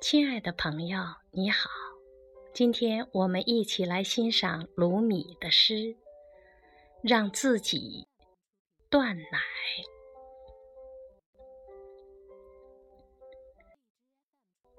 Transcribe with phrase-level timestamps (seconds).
[0.00, 1.00] 亲爱的朋友，
[1.32, 1.68] 你好，
[2.54, 5.74] 今天我们一起来欣赏鲁米的诗
[7.02, 8.06] 《让自己
[8.88, 9.24] 断奶》。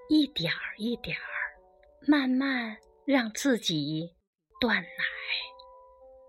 [0.08, 1.28] 一点儿一点儿，
[2.08, 4.16] 慢慢让自己
[4.62, 4.88] 断奶，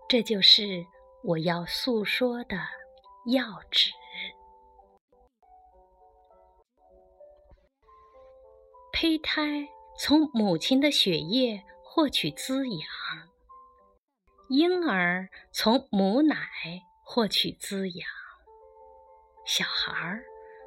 [0.09, 0.85] 这就是
[1.23, 2.57] 我要诉说的
[3.27, 3.89] 要旨。
[9.01, 12.79] 胚胎从母亲的血液获取滋养，
[14.47, 16.37] 婴儿从母奶
[17.03, 18.07] 获取滋养，
[19.43, 20.23] 小孩儿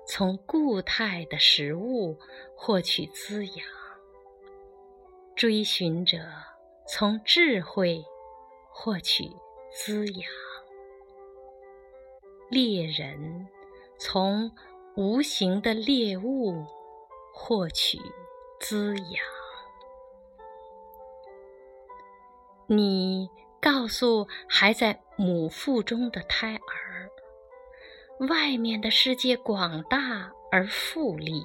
[0.08, 2.18] 从固态的食物
[2.56, 3.64] 获取滋养，
[5.36, 6.18] 追寻者
[6.88, 8.04] 从智慧
[8.68, 9.30] 获取
[9.70, 10.28] 滋养，
[12.50, 13.46] 猎人
[13.96, 14.50] 从
[14.96, 16.66] 无形的猎物
[17.32, 18.00] 获取。
[18.60, 19.24] 滋养。
[22.66, 23.28] 你
[23.60, 27.10] 告诉还在母腹中的胎儿，
[28.28, 31.44] 外面的世界广大而富丽，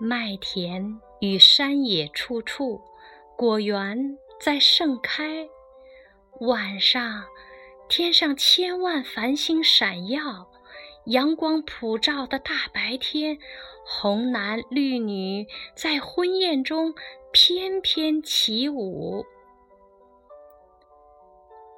[0.00, 2.82] 麦田与山野处处，
[3.36, 5.48] 果园在盛开。
[6.40, 7.24] 晚上，
[7.88, 10.50] 天上千万繁星闪耀，
[11.06, 13.38] 阳光普照的大白天。
[13.86, 16.94] 红男绿女在婚宴中
[17.32, 19.26] 翩翩起舞。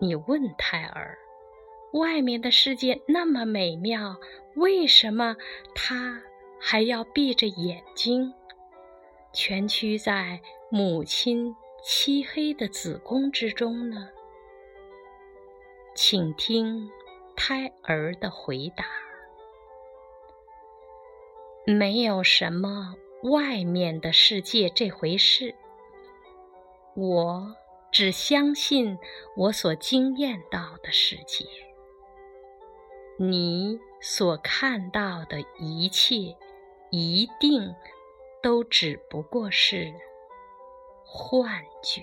[0.00, 1.19] 你问胎儿
[1.94, 4.19] ：“外面的世界那么美妙，
[4.54, 5.34] 为什么
[5.74, 6.22] 他
[6.60, 8.32] 还要闭着眼睛，
[9.32, 14.08] 蜷曲在母亲漆黑的子宫之中呢？”
[15.97, 16.88] 请听
[17.34, 18.84] 胎儿的回答。
[21.69, 25.53] 没有什么外面的世界这回事，
[26.95, 27.56] 我
[27.91, 28.97] 只相信
[29.36, 31.44] 我所经验到的世界。
[33.19, 36.37] 你所看到的一切，
[36.93, 37.75] 一定
[38.41, 39.93] 都只不过是
[41.04, 42.03] 幻觉。